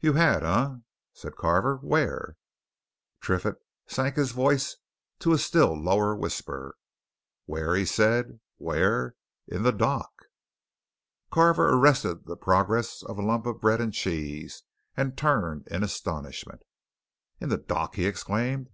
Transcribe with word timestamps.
"You 0.00 0.12
had, 0.12 0.42
eh?" 0.44 0.74
said 1.14 1.36
Carver. 1.36 1.76
"Where?" 1.78 2.36
Triffitt 3.22 3.56
sank 3.86 4.16
his 4.16 4.32
voice 4.32 4.76
to 5.20 5.32
a 5.32 5.38
still 5.38 5.74
lower 5.74 6.14
whisper. 6.14 6.76
"Where?" 7.46 7.74
he 7.74 7.86
said. 7.86 8.40
"Where? 8.58 9.16
In 9.48 9.62
the 9.62 9.72
dock!" 9.72 10.12
Carver 11.30 11.70
arrested 11.70 12.26
the 12.26 12.36
progress 12.36 13.02
of 13.02 13.16
a 13.16 13.22
lump 13.22 13.46
of 13.46 13.62
bread 13.62 13.80
and 13.80 13.94
cheese 13.94 14.64
and 14.98 15.16
turned 15.16 15.66
in 15.68 15.82
astonishment. 15.82 16.60
"In 17.40 17.48
the 17.48 17.56
dock?" 17.56 17.94
he 17.94 18.04
exclaimed. 18.04 18.62